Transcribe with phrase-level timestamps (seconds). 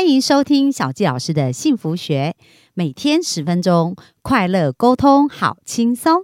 [0.00, 2.34] 欢迎收听小纪老师的幸福学，
[2.72, 6.22] 每天十分钟，快乐沟通，好轻松。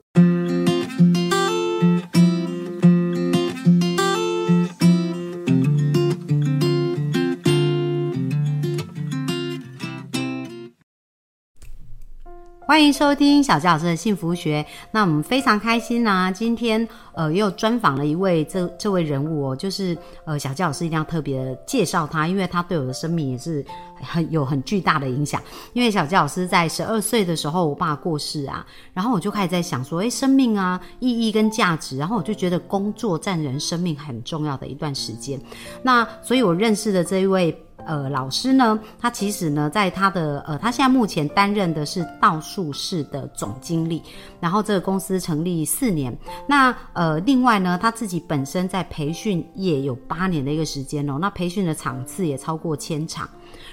[12.69, 14.67] 欢迎收听小纪老师的幸福学。
[14.91, 23.65] 那我们非常开心呢、今天呃又专访了一位这这位人物哦，就是呃小纪老师一定要特别介绍他，因为他对我的生命也是
[24.01, 25.43] 很有很巨大的影响。
[25.73, 35.41] 因为小纪老师在十二岁的时候，我爸过世啊，然后我就开始在想说，诶，生命啊，意义跟价值，然后我就觉得工作占人生命很重要的一段时间。
[35.83, 37.61] 那所以我认识的这一位。
[37.87, 44.03] 呃，老师呢，他其实呢，在他的呃，他现在目前担任的是道术室的总经理，
[44.41, 46.13] 然后这个公司成立四年。
[46.49, 53.29] 那呃，呃另外呢，他自己本身在培训业有八年的一个时间哦，那培训的场次也超过千场。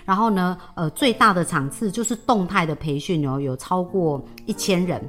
[0.05, 5.01] 然后呢，呃，最大的场次就是动态的培训哦，有超过一千人。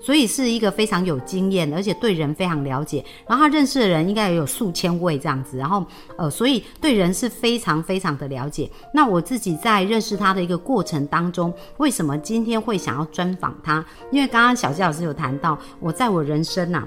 [0.00, 3.04] 所以是一个非常有经验，而且对人非常了解。
[3.26, 5.56] 然后他认识的人应该也有数千位这样子。
[5.56, 5.84] 然后
[6.16, 8.70] 呃，所以对人是非常非常的了解。
[8.92, 13.84] 那我自己在认识他的一个过程当中，为什么今天会想要专访他？
[14.10, 16.84] 因为刚刚小季老师有谈到，我在我人生呐、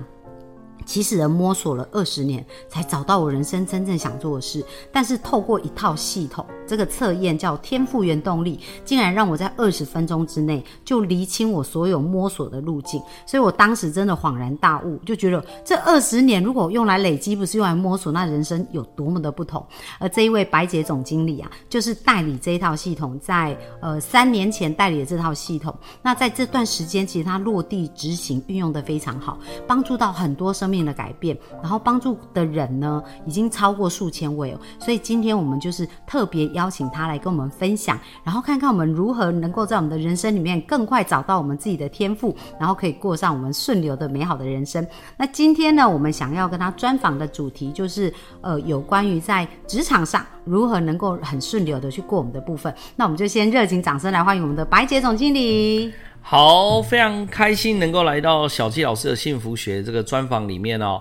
[0.86, 4.64] 其实人摸索了二十年，才找到我人生真正想做的事。
[4.92, 13.02] 但是透过一套系统，这个测验叫天赋原动力，竟然让我在二十分钟之内就厘清我所有摸索的路径。
[13.26, 19.66] 所以我当时真的恍然大悟，就觉得这二十年如果用来累积，不是用来摸索，那人生有多么的不同。
[20.00, 25.74] 而这一位白姐总经理啊，就是代理这一套系统，在呃三年前代理的这套系统。
[26.02, 34.60] 那在这段时间，其实他落地执行运用的非常好，帮助到很多生命的改变，然后帮助的人呢，已经超过数千位哦。
[34.80, 44.86] 所以今天我们就是特别邀请他来跟我们分享，然后看看我们如何能够在我们的人生里面更快找到我们自己的天赋，然后可以过上我们顺流的美好的人生。
[45.16, 52.74] 那今天呢，我们想要跟他专访的主题就是，呃，有关于在职场上如何能够很顺流的去过我们的部分。
[52.96, 55.94] 那我们就先热情掌声来欢迎我们的白姐总经理。
[56.28, 61.00] 好，非常开心能够来到小纪老师的幸福学这个专访里面哦。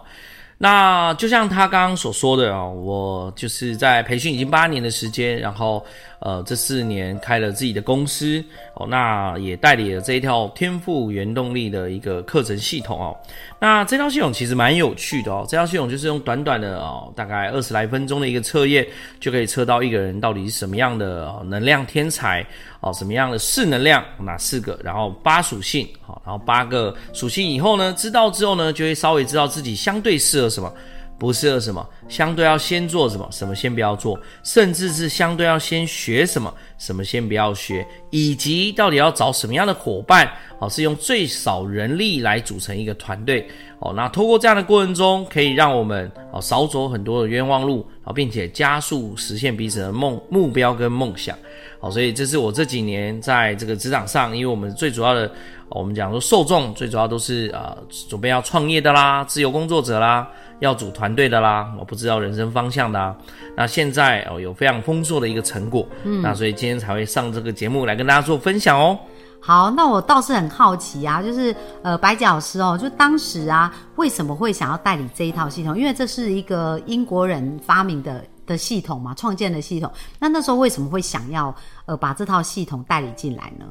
[0.59, 5.83] 那就像他刚刚所说的哦，我就是在培训已经八年的时间，然后
[6.25, 8.43] 呃这四年开了自己的公司
[8.75, 13.15] 哦，那也代理了这一套天赋原动力的一个课程系统哦。
[13.61, 18.87] 那这套系统其实蛮有趣的哦，这套系统就是用短短的哦大概二十来分钟的一个测验，
[19.21, 22.45] 就可以测到一个人到底是什么样的、能量天才
[22.81, 30.73] 哦，什么样的四能量哪四个，然后八属性好，然后八个属性以后呢，知道之后呢，就会稍微知道自己相对适合什么。
[31.19, 43.47] 不适合什么，相对要先做什么，什么先不要做，甚至是相对要先学什么，什么先不要学，以及到底要找什么样的伙伴，哦，是用最少人力来组成一个团队，
[43.79, 51.39] 哦，那通过这样的过程中，可以让我们哦少走很多的冤枉路，啊，并且加速实现彼此的梦目标跟梦想，
[51.85, 55.31] 好，所以这是我这几年在这个职场上，因为我们最主要的，
[55.69, 57.77] 我们讲说受众最主要都是呃
[58.09, 60.27] 准备要创业的啦，自由工作者啦。
[60.61, 63.15] 要组团队的啦，我不知道人生方向的啊。
[63.55, 68.99] 那现在哦有非常丰硕的一个成果，嗯，那所以今天才会上这个节目来跟大家做分享哦。
[69.41, 75.77] 好，那我倒是很好奇啊，就是呃，白姐老师哦，就当时啊，为什么会想要代理这一套系统？
[75.77, 79.91] 因为这是一个英国人发明的的系统嘛，创建的系统。
[80.19, 81.55] 那那时候为什么会想要
[81.87, 83.67] 呃把这套系统代理进来呢？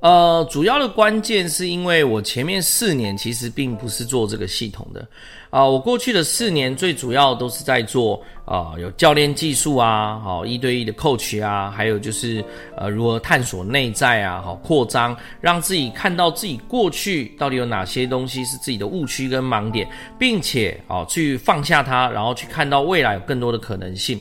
[0.00, 5.06] 呃，主要的关键是因为我前面四年其实并不是做这个系统的，
[5.50, 12.42] 啊、我过去的四年最主要都是在做啊、有教练技术啊，好、一对一的 coach 啊，还有就是
[12.78, 19.86] 呃如何探索内在啊，好扩张，让自己看到自己过去到底有哪些东西是自己的误区跟盲点，
[20.18, 24.18] 并且哦去放下它，然后去看到未来有更多的可能性。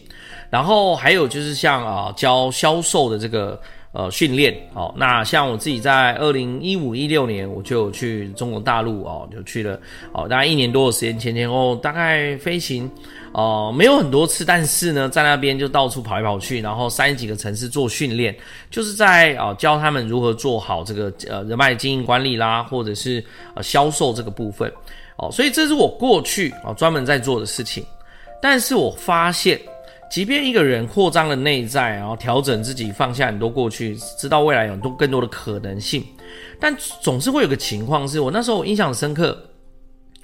[0.49, 3.57] 然后还有就是像啊、教销售的这个。
[3.91, 9.79] 呃，训练哦，那像我自己在二零一五一六年，我就去中国大陆哦，就去了
[10.11, 12.87] 哦，大概一年多的时间，前前后后大概飞行
[13.31, 18.35] 哦、没有很多次，但是呢，在那边就到处跑来跑去，然后三十几个城市做训练，
[18.69, 23.23] 就是在啊、教他们如何做好这个呃人脉经营管理啦，或者是
[23.55, 24.71] 呃销售这个部分
[25.17, 27.83] 哦，所以这是我过去啊、专门在做的事情，
[28.39, 29.59] 但是我发现。
[30.09, 36.03] 即便一个人扩张了内在，然后调整自己，放下很多过去，知道未来有多更多的可能性，
[36.59, 39.48] 但总是会有个情况是，我那时候我印象很深刻，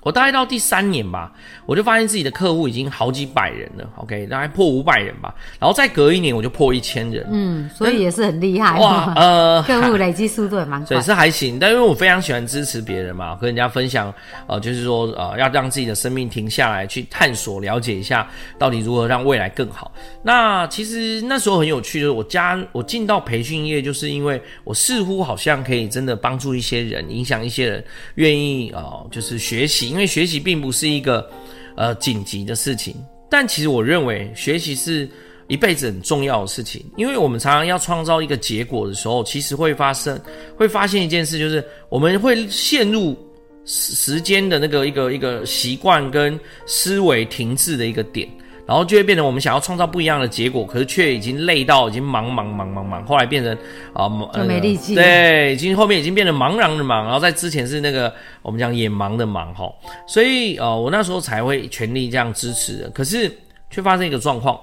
[0.06, 1.32] 我大概到第三年吧，
[1.66, 14.14] 我就发现自己的客户已经好几百人了，OK，大概破五百人吧，然后再隔一年我就破一千人，嗯，所以也是很厉害哇，呃， 客户累积速度也蛮快对，，是还行，但因为我非常喜欢支持别人嘛，跟人家分享，
[14.46, 18.30] 呃，就是说，呃，要让自己的生命停下来，去探索、了解一下，
[18.60, 19.92] 到底如何让未来更好。
[20.22, 27.84] 那其实那时候很有趣，就是我加我进到培训业，就是因为我似乎好像可以真的帮助一些人，影响一些人，
[28.16, 31.28] 愿意呃，就是学习，因为学习并不是一个
[31.76, 32.94] 呃紧急的事情，
[33.30, 35.10] 但其实我认为学习是。
[35.48, 40.20] 一辈子很重要的事情，因为我们常常要创造一个结果的时候，其实会发生，
[40.58, 43.16] 会发现一件事，就是我们会陷入
[43.64, 48.28] 时时间的那个一个一个习惯跟思维停滞的一个点，
[48.68, 53.54] 然后就会变成我们想要创造不一样的结果，可是却已经累到已经忙忙忙忙忙，后来变成
[53.94, 59.72] 啊、呃没力气了对，已经后面已经变得茫然的茫，然后在之前是那个我们讲眼盲的盲哈，
[60.08, 63.32] 所以呃我那时候才会全力这样支持的，可是
[63.70, 64.60] 却发生一个状况。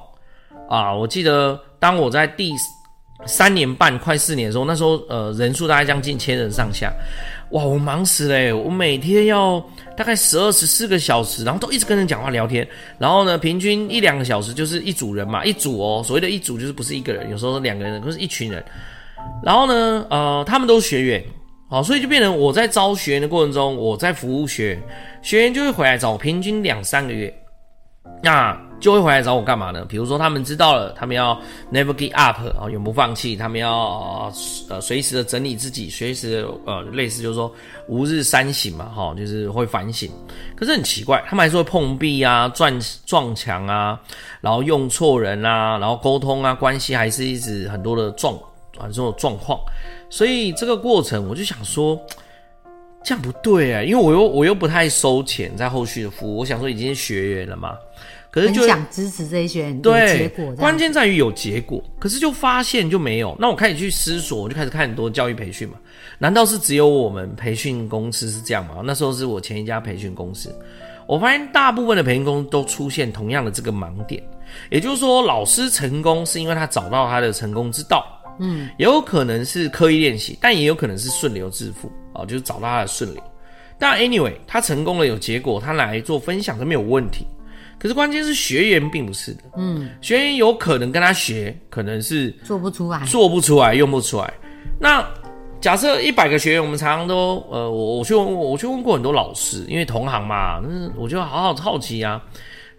[0.68, 2.50] 啊，我记得当我在第
[3.26, 6.92] 三年半快四年的时候，那时候呃人数大概将近千人上下，
[7.50, 8.52] 哇，我忙死了欸！
[8.52, 9.64] 我每天要
[9.96, 12.66] 大概十二十四个小时，然后都一直跟人讲话聊天，
[12.98, 18.64] 然后呢，平均一两个小时就是一组人嘛，一组哦，所谓的一组就是不是一个人，有时候是两个人，可是一群人，
[19.42, 21.22] 然后呢，呃，他们都是学员。
[21.68, 24.82] 好，所以就变成我在招学员的过程中，我在服务学员，
[25.22, 27.34] 学员就会回来找我，平均两三个月，
[28.22, 29.84] 那就会回来找我干嘛呢？
[29.88, 31.40] 比如说他们知道了，他们要
[31.72, 34.32] never give up 啊、永不放弃，他们要呃
[34.70, 37.52] 呃随时的整理自己，随时的呃类似就是说
[37.86, 40.10] 吾日三省嘛，哈、就是会反省。
[40.56, 42.72] 可是很奇怪，他们还是会碰壁啊、撞
[43.06, 44.00] 撞墙啊，
[44.40, 48.34] 然后用错人啊，然后沟通啊，关系还是一直很多的状
[48.78, 49.58] 啊这种状况。
[50.10, 51.96] 所以这个过程，我就想说，
[53.04, 57.76] 这样不对啊，因为我又我又不太收钱在后续的服务，我想说已经是学员了嘛，
[58.30, 63.36] 可是就想支持这一些人有对结果，关键在于有结果，可是就发现就没有。
[63.38, 65.74] 那我开始去思索，我就开始看很多教育培训嘛，
[66.18, 68.82] 难道是只有我们培训公司是这样吗？
[68.84, 70.54] 那时候是我前一家培训公司，
[71.06, 74.22] 我发现大部分的培训公司都出现同样的这个盲点，
[74.70, 78.06] 也就是说，老师成功是因为他找到他的成功之道。
[78.42, 83.22] 嗯，也有可能是刻意练习，但也有可能是顺流致富啊，就是找到他的顺流。
[83.78, 87.26] 但 anyway，他成功了有结果，他来做分享都没有问题。
[87.78, 94.32] 可是关键是学员并不是的，嗯，学员有可能跟他学，可能是做不出来，做不出来、用不出来。
[94.78, 95.04] 那
[95.60, 102.22] 假设一百个学员，我们常常都呃，我我去问我去问过很多老师，因为同行嘛，那我就好好好奇啊。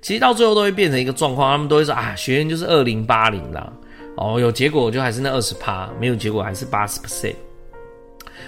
[0.01, 3.71] 其实到最后都会变成一个状况，他们都会说啊，学员就是二零八零啦，
[4.15, 7.35] 哦，有结果就还是那二十趴，没有结果还是八十 percent。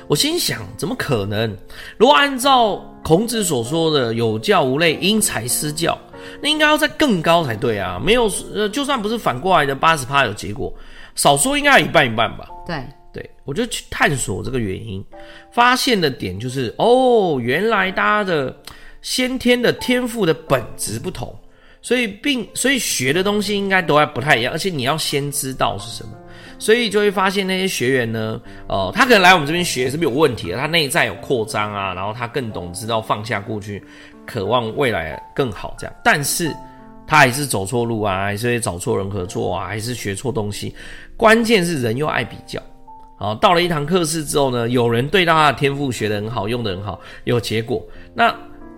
[0.07, 1.55] 我心想，怎么可能？
[1.97, 5.97] 如果按照孔子所说的“有教无类，因材施教”，
[6.41, 7.99] 那应该要再更高才对啊！
[8.03, 10.71] 没有，呃，就算不是反过来的八十趴有结果，
[11.15, 12.47] 少说应该有一半一半吧。
[12.67, 12.83] 对，
[13.13, 15.03] 对我就去探索这个原因，
[15.51, 18.55] 发现的点就是，哦，原来大家的
[19.01, 21.33] 先天的天赋的本质不同，
[21.85, 26.09] 所以并所以学的东西应该都还不太一样，而且你要先知道是什么。
[26.57, 33.83] 所以就会发现那些学员呢，呃，他可能来我们这边学是没有问题的，他内在有扩张啊，然后他更懂知道放下过去，
[34.25, 35.95] 渴望未来更好这样。
[36.03, 36.51] 但是
[37.05, 40.73] 他还是走错路啊，还是会找错人合作啊，还是学错东西。
[41.15, 42.59] 关键是人又爱比较。
[43.15, 47.85] 好，到了一堂课室之后呢，有人对到他的天赋学得很好，用得很好，有结果。
[48.15, 48.35] 那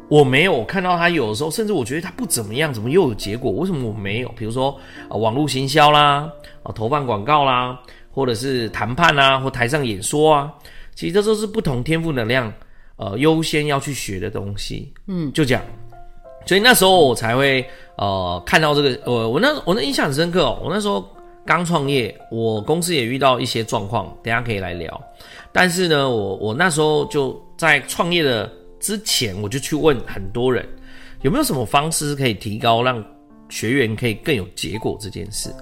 [0.10, 3.52] 我没有我看到他有的时候，甚至我觉得他不怎么样，怎么又有结果？
[3.52, 4.30] 为什么我没有？
[4.38, 4.78] 比如说
[5.10, 6.30] 啊、网络行销啦，
[6.64, 7.78] 啊，投放广告啦，
[8.12, 10.54] 或者是谈判啊，或台上演说啊，
[10.96, 12.52] 其实这都是不同天赋能量，
[12.96, 14.94] 呃，优先要去学的东西。
[15.08, 15.62] 嗯，就这样。
[16.46, 17.66] 所以那时候我才会
[17.98, 20.62] 呃看到这个，我我那我那印象很深刻哦。
[20.64, 21.06] 我那时候
[21.46, 25.02] 刚创业，我公司也遇到一些状况，等一下可以来聊。
[25.52, 28.50] 但是呢，我我那时候就在创业的
[28.88, 30.66] 之前，我就去问很多人，
[31.22, 33.04] 有没有什么方式可以提高让
[33.50, 35.54] 学员可以更有结果这件事。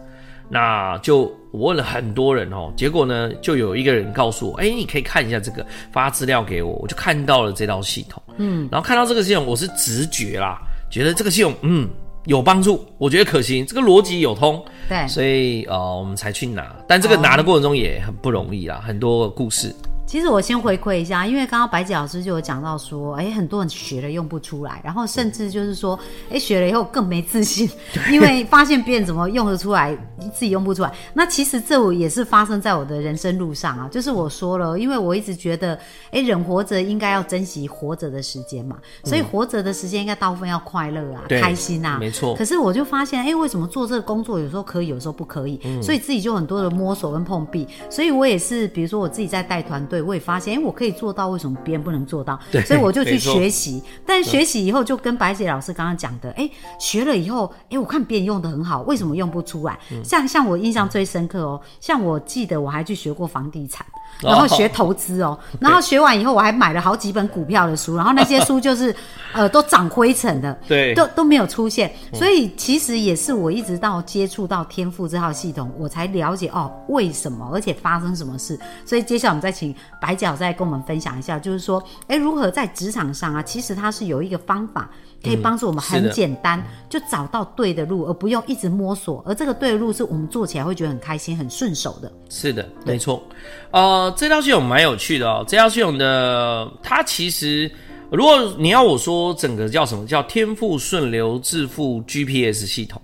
[0.48, 11.90] 那就我问了很多人哦，结果呢，就有一个人告诉我，哎，你可以看一下这个，发资料给我，我就看到了这套系统，嗯，然后看到这个系统，我是直觉啦，觉得这个系统，嗯，
[12.26, 19.74] 有帮助，我觉得可行，这个逻辑有通，对，所以呃，我们才去拿，但这个拿的过程中也很不容易啦，很多故事。
[20.06, 27.68] 其实我先回馈一下，因为刚刚白姐老师就有讲到说，哎，很多人学了用不出来，然后甚至就是说，哎，学了以后更没自信，
[28.12, 29.98] 因为发现别人怎么用得出来，
[30.32, 30.94] 自己用不出来。
[31.14, 35.78] 那其实这我也是发生在我的人生路上啊，就是我说了，因为我一直觉得，
[36.12, 42.36] 哎，人活着应该要珍惜活着的时间嘛，所以活着的时间应该大部分要快乐啊，开心啊，没错。
[42.36, 45.60] 可是我就发现，哎，为什么做这个工作有时候可以，有时候不可以？
[45.82, 47.68] 所以自己就很多的摸索跟碰壁。
[47.90, 49.95] 所以我也是，比如说我自己在带团队。
[49.96, 52.38] 对，我也发现，哎，我可以做到，为什么别人不能做到？
[52.66, 53.82] 所以我就去学习。
[54.06, 59.80] 但学习以后，就跟白姐老师刚刚讲的，哎，学了以后，哎，我看别人用的很好，为什么用不出来？
[60.04, 63.86] 像像我印象最深刻哦，像我记得我还去学过房地产。
[64.22, 68.96] 然后学投资哦，然后学完以后我还买了好几本股票的书，然后那些书就是，
[69.34, 71.92] 呃，都长灰尘的，对，都都没有出现。
[72.14, 78.58] 所以其实也是我一直到接触到天赋这套系统，我才了解哦为什么，而且发生什么事。
[78.86, 84.90] 所以接下来我们再请白角再跟我们分享一下，就是说，哎，如何在职场上啊，其实它是有一个方法。
[85.24, 89.24] 可以帮助我们很简单就找到对的路，而不用一直摸索。
[89.26, 92.12] 而这个对的路是我们做起来会觉得很开心、很顺手的。
[92.30, 93.24] 是的，没错。
[93.72, 95.44] 呃，这套系统蛮有趣的哦。
[95.48, 97.72] 这套系统的它其实，
[98.12, 103.02] 如果你要我说，整个叫什么叫天赋顺流致富 GPS 系统。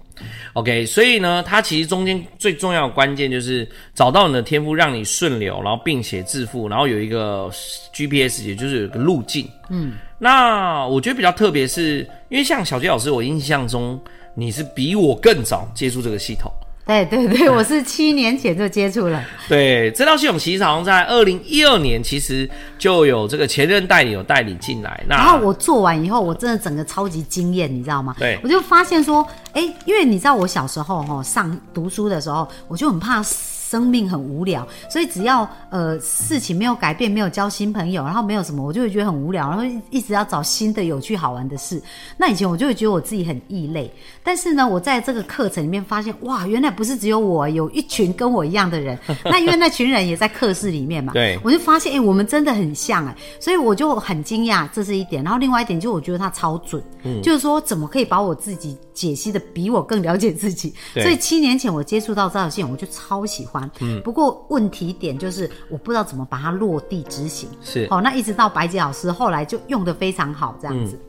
[0.54, 7.50] OK，所以呢，它其实中间最重要的关键就是找到你的天赋，让你顺流，然后并且致富，然后有一个
[7.94, 9.50] GPS，也就是有个路径。
[9.70, 9.94] 嗯。
[10.18, 14.00] 那我觉得比较特别，是因为像小杰老师，我印象中
[14.36, 16.51] 你是比我更早接触这个系统。
[16.86, 19.24] 对对对，我是七年前就接触了。
[19.48, 25.04] 对，这套系统其实好像在二零一二年，其实就有这个前任代理有代理进来。
[25.08, 28.16] 那然后我做完以后，我真的整个超级惊艳，你知道吗？
[28.18, 33.24] 对，我就发现说，哎，因为你知道我小时候哈上读书的时候，我就很怕。
[33.72, 41.82] 生命很无聊，所以只要呃事情没有改变，没有交新朋友，然后没有什么，我就会觉得很无聊，然后一直要找新的有趣好玩的事。
[42.18, 43.90] 那以前我就会觉得我自己很异类，
[44.22, 49.00] 但是呢，我在这个课程里面发现，哇，原来不是只有我，有一群跟我一样的人。
[49.24, 55.24] 那因为那群人也在课室里面嘛，对，我就发现，哎，我们真的很像哎，所以我就很惊讶，这是一点。
[55.24, 60.72] 然后另外一点就我觉得他超准，嗯，就是说怎么可以把我自己解析的比我更了解自己。
[60.93, 63.67] 所以七年前我接触到这条线，我就超喜欢。
[63.79, 67.50] 嗯，不过问题点就是我不知道怎么把它落地执行。
[67.63, 71.00] 是，好，那一直到白洁老师后来就用的非常好，这样子。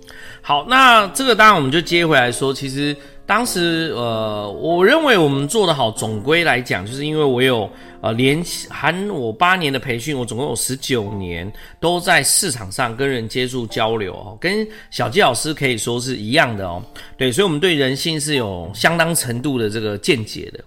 [0.41, 11.51] 好，那这个当然我们就接回来说，其实当时呃，我认为我们做的好，总归来讲，就是因为我有呃连含我八年的培训，我总共有十九年
[11.81, 16.83] 都在市场上跟人接触交流哦，跟小纪老师可以说是一样的哦。
[17.17, 20.63] 对，所以我们对人性是有相当程度的这个见解的。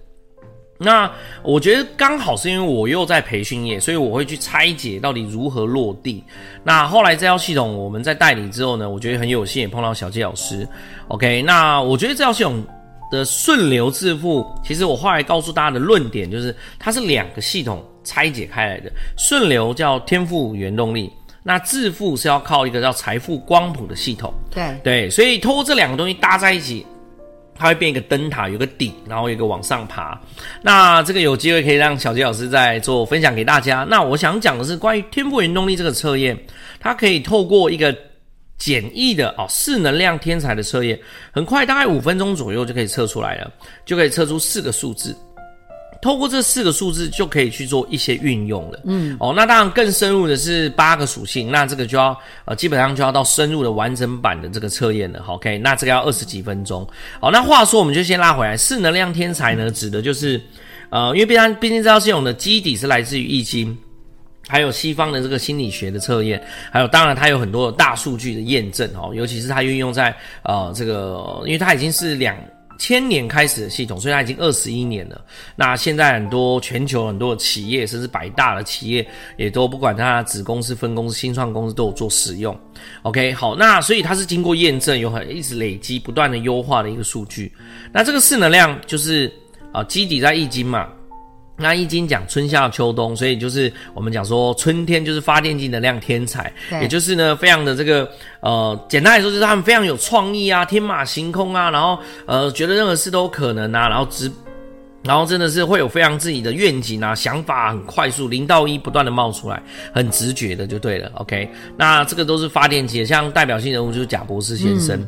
[0.78, 1.10] 那
[1.42, 6.22] 我觉得刚好是因为我又在培训业，所以我会去拆解到底如何落地。
[6.64, 10.68] 那后来这套系统我们在代理之后呢，我觉得很有幸也碰到小季老师。
[11.08, 12.62] OK，那我觉得这套系统
[13.10, 18.92] 的顺流致富，其实我后来告诉大家的论点就是，它是两个系统拆解开来的。
[19.18, 21.10] 顺流叫天赋原动力，
[21.42, 24.34] 那致富是要靠一个叫财富光谱的系统。
[24.52, 26.86] 对对，所以通过这两个东西搭在一起。
[27.58, 30.20] 它会变一个灯塔，有个顶，然后有一个往上爬。
[30.62, 33.86] 那这个有机会可以让小杰老师再做分享给大家。
[33.90, 36.38] 那我想讲的是关于天赋原动力这个测验，
[36.80, 37.96] 它可以透过一个
[38.58, 41.00] 简易的哦四能量天才的测验，
[41.32, 43.52] 很快大概五分钟左右就可以测出来了，
[43.86, 45.16] 就可以测出四个数字。
[46.06, 48.80] 透过这四个数字就可以去做一些运用了。
[48.84, 55.20] 嗯，哦，那当然更深入的是八个属性，那这个就要呃基本上就要到深入的完整版的这个测验了。
[55.26, 56.88] OK，那这个要二十几分钟。
[57.20, 60.40] 好，那话说我们就先拉回来，四能量天才呢，指的就是
[60.92, 63.76] 呃，因为毕竟毕竟这套系统的基底是来自于易经，
[64.48, 66.40] 还有西方的这个心理学的测验，
[66.72, 72.38] 还有当然它有很多大数据的验证哦，尤其是它运用在呃这个，因为它已经是两。
[72.78, 75.24] 千年开始的系统，所以它已经二十一年了。
[75.56, 82.58] 那现在很多全球很多的企业，甚至百大的企业，也都不管它子公司、分公司、新创公司都有做使用。
[83.04, 87.52] OK，好，那所以它是经过验证，有很一直累积、不断的优化的一个数据。
[87.92, 89.32] 那这个势能量就是
[89.72, 90.88] 啊，基底在易经嘛。
[91.58, 98.10] 那易经讲春夏秋冬，所以就是我们讲说春天就是发电机能量天才，也就是呢非常的这个
[98.42, 104.30] 呃简单来说就是他们非常有创意啊，天马行空啊，然后呃觉得任何事都有可能啊，然后直
[105.02, 109.62] 然后真的是会有非常自己的愿景啊，想法很快速零到一不断的冒出来，
[109.94, 111.10] 很直觉的就对了。
[111.16, 111.48] OK，
[111.78, 115.00] 那这个都是发电机，像代表性人物就是贾博士先生。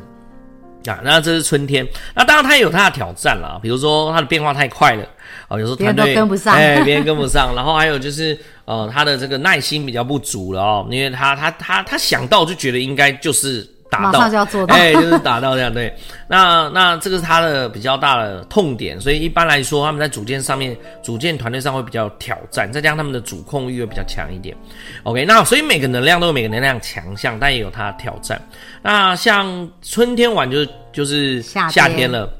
[0.88, 1.86] 啊，那这是春天。
[2.14, 5.04] 那当然它也有它的挑战啦，比如说它的变化太快了，
[5.48, 7.54] 哦，有时候团队别人都跟不上哎，别人跟不上。
[7.54, 15.94] 然后还有就是呃，他的这个耐心比较不足了哦，因为他他他他想到就觉得应该就是达马到，上就要做到哎，就是达到这样对。
[16.28, 24.56] 那那这个是他的比较大的痛点，所以一般来说他们在组建上面，组建团队上会比较挑战，再加上他们的主控欲会比较强一点。
[25.04, 28.40] OK，那所以每个能量都有每个能量强项，但也有它的挑战。
[28.82, 32.30] 那像春天晚就是就是夏天夏天了，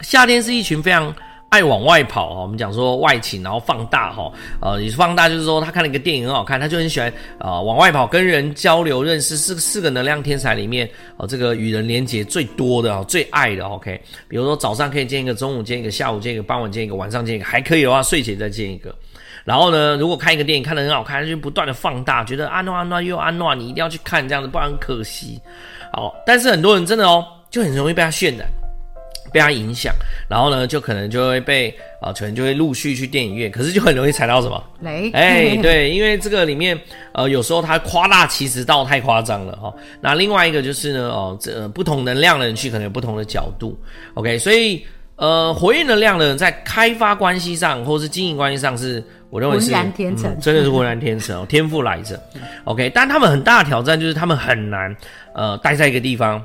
[0.00, 1.14] 夏天是一群非常
[1.54, 2.42] 爱往外跑哦。
[2.42, 7.08] 我们讲说外勤，然后放大哈，呃，你放大就是说他看了一个电影很好看，他就很喜欢
[7.38, 14.00] 啊、呃往外跑，跟人交流认识，是四个能量天才里面哦、这个与人连接最多的哦，最爱的 OK。
[14.26, 18.92] 比如说早上可以见一个，中午见一个，下午见一个，傍晚见一个，晚上见一个，还可以的话睡前再见一个。
[19.44, 25.40] 然后呢，如果看一个电影看得很好看，他就不断的放大，觉得安诺安诺又安诺，你一定要去看这样子，不然可惜。
[25.92, 28.48] 好，但是很多人真的哦，就很容易被他渲染。
[29.34, 29.92] 被他影响，
[30.28, 34.62] 然后呢，就可能就会被啊、可能就会陆续去电影院，可是就很容易踩到什么？
[34.80, 36.78] 雷，哎，对，因为这个里面
[37.14, 43.76] 呃，有时候他夸大其词到太夸张了哈、那另外一个就是呢，哦，这、呃不同能量的人去可能有不同的角度
[44.14, 44.86] ，OK，所以
[45.16, 52.22] 呃，火焰能量的人在开发关系上或是经营关系上是，我认为是浑然天成嗯真的是浑然天成哦，天赋来着
[52.64, 54.94] ，OK，但他们很大的挑战就是他们很难
[55.34, 56.40] 呃待在一个地方。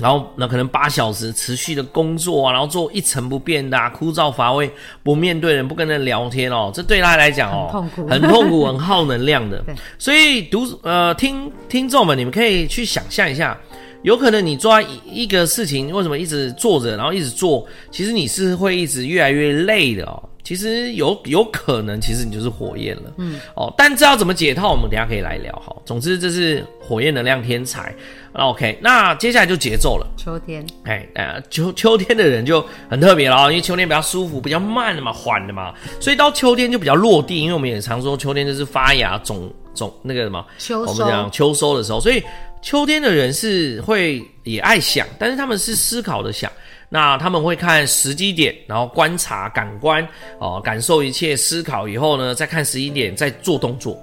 [0.00, 4.70] 然后那可能八小时持续的工作啊，然后做一成不变的、啊、枯燥乏味，
[5.02, 9.62] 不面对人，不跟人聊天哦，这对他来讲哦，很痛苦很痛苦，很耗能量的。
[9.98, 13.58] 所以读呃听听众们，你们可以去想象一下，
[14.02, 20.22] 有可能你做在一一个事情，为什么一直做着，然后一直做，其实你是会一直越来越累的哦。
[20.42, 25.74] 其实有有可能，其实你就是火焰了，嗯，哦，但知道怎么解套，我们等一下可以来聊哈。
[25.84, 27.94] 总之，这是火焰能量天才。
[28.32, 30.06] 那 OK，那接下来就节奏了。
[30.16, 37.40] 秋天，哎，呃，秋秋天的人就很特别了哦，因为秋天比较舒服，比较慢的嘛，缓的嘛，所以到秋天就比较落地。
[37.40, 42.22] 因为我们也常说秋天就是发芽、种种那个什么，秋收我们讲秋收的时候，所以
[42.62, 46.50] 秋天的人是会也爱想，但是他们是思考的想。
[46.92, 50.06] 那他们会看时机点，然后观察、感官
[50.40, 53.96] 哦，感受一切，思考以后呢，再看时机点，再做动作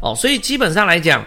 [0.00, 0.12] 哦。
[0.14, 1.24] 所以基本上来讲，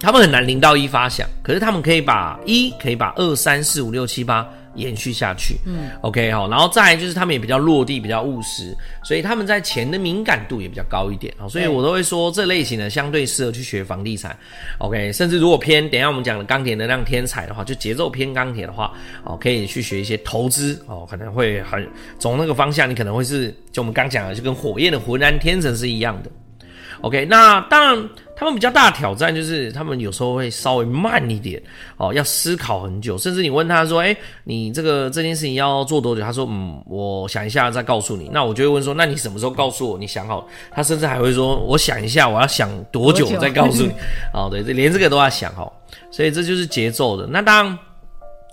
[0.00, 5.56] 他们很难零到一发响，可是他们可以把一可以把二三四五六七八延续下去。
[5.66, 11.48] 嗯，OK 好，然后再来就是他们也比较落地，比较务实，所以他们在钱的敏感度也比较高一点啊。
[11.48, 14.36] 所以我都会说这类型的相对适合去学房地产。
[14.78, 18.92] OK，甚至如果偏等一下我们讲的钢铁能量天才的话，就节奏偏钢铁的话，
[19.24, 21.86] 哦，可以去学一些投资哦，可能会很
[22.18, 26.30] 从那个方向，你可能会是就我们刚讲的，就跟火焰的浑然天成是一样的。
[27.02, 31.62] OK，那当然，他们比较大的挑战就是他们有时候会稍微慢一点
[31.96, 39.98] 哦，要思考很久，甚至你问他说：“哎，你这个这件事情要做多久？”他说：“嗯，我想一下再告诉你。”那我就会问说：“那你什么时候告诉我？
[39.98, 43.92] 你想好？”他甚至还会说：“我想一下，我要想多久再告诉你。”
[44.34, 45.72] 哦，对，这连这个都要想哦，
[46.10, 47.26] 所以这就是节奏的。
[47.26, 47.78] 那当然。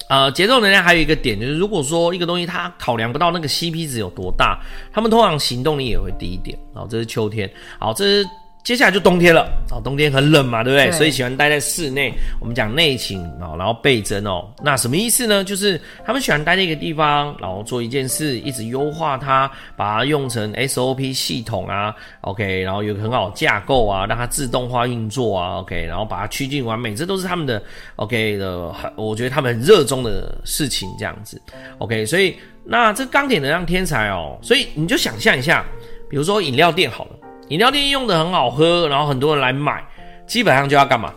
[0.10, 4.58] 呃，节奏能量还有一个点就是，如果说一个东西它考量不到那个 CP 值有多大，
[4.94, 6.58] 他们通常行动力也会低一点。
[6.74, 7.52] 好、这是秋天。
[7.78, 8.26] 好，这是
[8.68, 9.50] 接下来就冬天了。
[9.72, 10.88] 哦、冬天很冷嘛，对不对？
[10.88, 12.14] 对所以喜欢待在室内。
[12.38, 14.46] 我们讲内勤啊、然后倍增哦。
[14.62, 15.42] 那什么意思呢？
[15.42, 27.64] 就是他们喜欢待在一个地方，然后做一件事，一直优化它，把它用成 SOP 系统啊，OK，然后有个很好的架构啊，让它自动化运作啊，OK，然后把它趋近完美，这都是他们的
[27.96, 31.42] OK 的，我觉得他们很热衷的事情，这样子
[31.78, 35.66] ，OK，所以那这钢铁能量天才哦，所以你就想象一下，
[36.10, 37.12] 比如说饮料店好了，
[37.50, 39.86] 饮料店用的很好喝，然后很多人来买，
[40.26, 41.14] 基本上就要干嘛？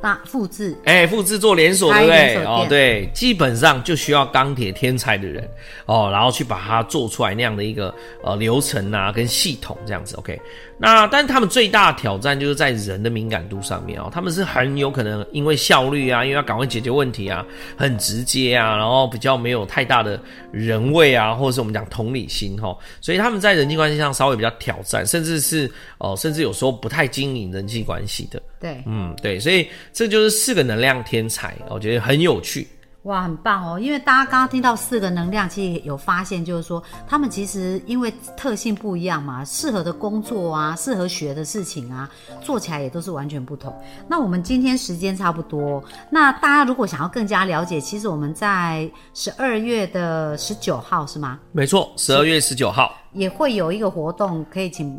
[0.00, 2.44] 那复制，哎，复制做连锁，对不对？
[2.44, 5.48] 哦，对，基本上就需要钢铁天才的人
[5.86, 10.14] 哦，然后去把它做出来那样的一个呃流程啊，跟系统这样子。
[10.16, 10.38] OK，
[10.84, 17.44] 那但是他们最大的挑战就是在人的敏感度上面哦，他们是很有可能因为效率啊，因为要赶快解决问题啊，
[17.76, 20.20] 很直接啊，然后比较没有太大的
[20.52, 28.42] 人味啊，或者是我们讲同理心哈、哦，所以他们在人际关系上稍微比较挑战，甚至是哦，甚至有时候不太经营人际关系的。
[28.60, 32.66] 对，嗯，对，所以这就是四个能量天才，我觉得很有趣。
[33.04, 33.78] 哇，很棒哦！
[33.78, 42.08] 因为大家刚刚听到四个能量，其实有发现，就是说他们其实因为特性不一样嘛，适合的工作啊，适合学的事情啊，
[42.40, 43.74] 做起来也都是完全不同。
[44.08, 51.38] 那我们今天时间差不多，那大家如果想要更加了解，其实我们在十二月的十九号是吗？
[51.52, 54.98] 没错，十二月十九号，也会有一个活动，可以请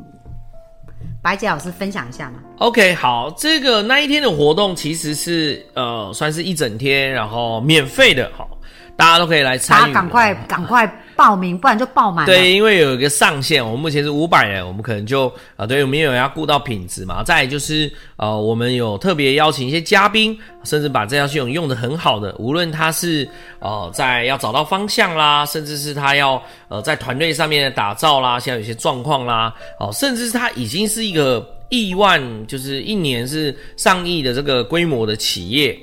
[1.26, 2.34] 白姐老师分享一下嘛。
[2.60, 8.48] OK，好，这个那一天的活动其实是呃，算是一整天，然后免费的，好，
[8.96, 9.92] 大家都可以来大参与。
[9.92, 12.26] 家赶快赶快报名，不然就爆满。
[12.26, 17.24] 对，因为有一个上限，我们目前是五百人，我们可能就啊、对，我们有要顾到品质嘛。
[17.24, 23.28] 再就是呃，我们有特别邀请一些嘉宾，甚至把这套系统用的很好的，无论他是
[23.60, 35.78] 呃在要找到方向啦，甚至是他要呃在团队上面的打造啦，现在有些状况啦，哦、甚至是他已经是一个亿万，就是一年是上亿的这个规模的企业。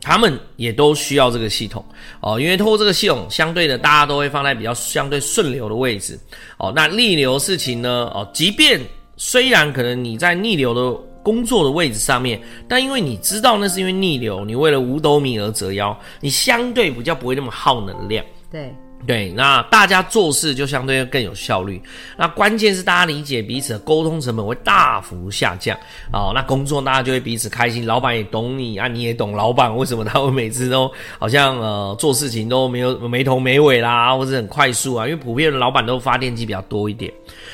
[0.00, 1.84] 他们也都需要这个系统
[2.20, 6.18] 哦，因为通过这个系统，相对的大家都会放在比较相对顺流的位置
[6.56, 6.72] 哦。
[6.74, 8.10] 那逆流事情呢？
[8.14, 8.80] 哦，即便
[9.16, 18.24] 虽然可能你在逆流的工作的位置上面，但因为你知道那是因为逆流，你为了五斗米而折腰，你相对比较不会那么耗能量。
[18.50, 18.74] 对
[19.06, 21.80] 对，那大家做事就相对更有效率。
[22.16, 25.74] 那关键是大家理解彼此的沟通成本会大幅下降
[26.12, 26.32] 哦。
[26.34, 37.10] 那工作大家就会彼此开心，老板也懂你啊，你也懂老板为什么他会每次都好像呃做事情都没有没头没尾啦，或者很快速啊，因为普遍的老板都发电机比较多一点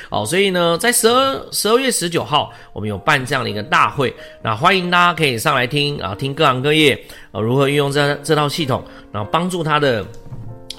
[0.09, 0.25] 哦。
[0.25, 6.99] 所以呢，在十二十二月十九号，我们有办这样的一个大会，那欢迎大家可以上来听啊，听各行各业
[7.31, 10.05] 呃如何运用这这套系统，然后帮助他的。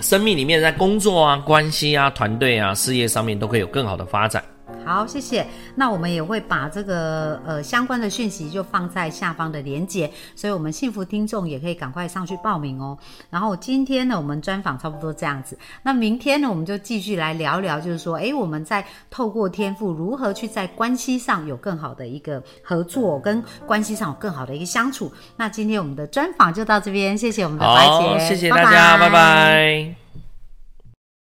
[0.01, 4.43] 生命里面，在工作啊、关系啊、团队啊、事业上面都可以有更好的发展。
[4.87, 5.45] 好，谢谢。
[5.75, 12.97] 那我们也会把这个呃相关的讯息就放在下方的连接，所以我们幸福听众也可以赶快上去报名哦。
[13.29, 15.59] 然后今天呢，我们专访差不多这样子。
[15.83, 25.13] 那明天呢，我们就继续来聊聊，就是说，诶，我们在透过天赋如何去在关系上有更好的一个合作，跟关系上有更好的一个相处。
[25.37, 30.06] 那今天我们的专访就到这边，谢谢我们的白，姐，谢谢大家，拜拜